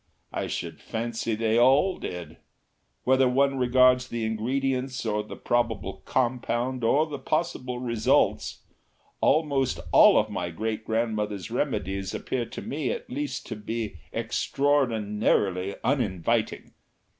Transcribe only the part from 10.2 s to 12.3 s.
my great grandmother's remedies